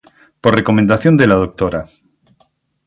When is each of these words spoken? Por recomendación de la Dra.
Por 0.43 0.55
recomendación 0.55 1.15
de 1.15 1.27
la 1.27 1.35
Dra. 1.41 1.81